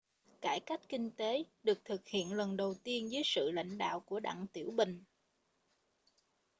[0.41, 4.19] cải cách kinh tế được thực hiện lần đầu tiên dưới sự lãnh đạo của
[4.19, 5.03] đặng tiểu bình